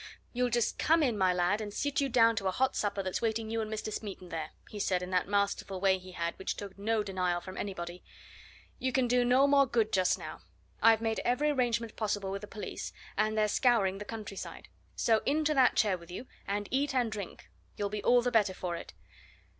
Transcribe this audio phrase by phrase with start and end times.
[0.33, 3.21] "You'll just come in, my lad, and sit you down to a hot supper that's
[3.21, 3.93] waiting you and Mr.
[3.93, 7.55] Smeaton there," he said, in that masterful way he had which took no denial from
[7.55, 8.03] anybody.
[8.79, 10.39] "You can do no more good just now
[10.81, 14.69] I've made every arrangement possible with the police, and they're scouring the countryside.
[14.95, 18.55] So into that chair with you, and eat and drink you'll be all the better
[18.55, 18.93] for it.